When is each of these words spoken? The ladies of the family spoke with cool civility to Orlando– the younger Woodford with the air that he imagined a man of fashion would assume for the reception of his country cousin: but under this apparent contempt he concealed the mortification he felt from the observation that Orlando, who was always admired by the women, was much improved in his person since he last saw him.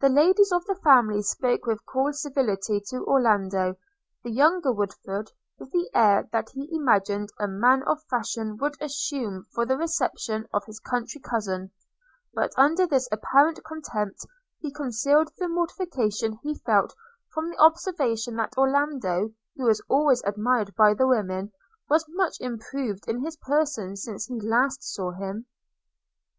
The 0.00 0.08
ladies 0.08 0.52
of 0.52 0.64
the 0.64 0.74
family 0.82 1.20
spoke 1.20 1.66
with 1.66 1.84
cool 1.84 2.14
civility 2.14 2.80
to 2.88 3.04
Orlando– 3.04 3.76
the 4.24 4.30
younger 4.30 4.72
Woodford 4.72 5.32
with 5.58 5.70
the 5.70 5.90
air 5.92 6.26
that 6.32 6.48
he 6.54 6.74
imagined 6.74 7.28
a 7.38 7.46
man 7.46 7.82
of 7.82 8.02
fashion 8.08 8.56
would 8.56 8.80
assume 8.80 9.44
for 9.52 9.66
the 9.66 9.76
reception 9.76 10.46
of 10.54 10.64
his 10.64 10.80
country 10.80 11.20
cousin: 11.20 11.72
but 12.32 12.52
under 12.56 12.86
this 12.86 13.06
apparent 13.12 13.62
contempt 13.62 14.24
he 14.60 14.72
concealed 14.72 15.30
the 15.36 15.46
mortification 15.46 16.38
he 16.42 16.54
felt 16.54 16.94
from 17.34 17.50
the 17.50 17.58
observation 17.58 18.36
that 18.36 18.56
Orlando, 18.56 19.34
who 19.56 19.64
was 19.66 19.84
always 19.90 20.22
admired 20.24 20.74
by 20.74 20.94
the 20.94 21.06
women, 21.06 21.52
was 21.90 22.06
much 22.08 22.40
improved 22.40 23.06
in 23.06 23.22
his 23.22 23.36
person 23.36 23.94
since 23.94 24.24
he 24.24 24.40
last 24.40 24.82
saw 24.82 25.10
him. 25.10 25.44